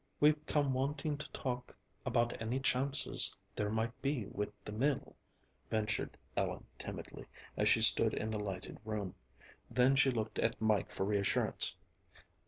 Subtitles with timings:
[0.19, 5.15] "We've come wanting to talk about any chances there might be with the mill,"
[5.69, 9.13] ventured Ellen timidly, as she stood in the lighted room;
[9.69, 11.77] then she looked at Mike for reassurance.